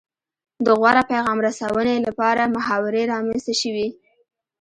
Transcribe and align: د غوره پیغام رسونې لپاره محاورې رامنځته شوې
د 0.65 0.67
غوره 0.79 1.03
پیغام 1.11 1.37
رسونې 1.47 1.95
لپاره 2.07 2.51
محاورې 2.55 3.03
رامنځته 3.13 3.53
شوې 3.61 3.87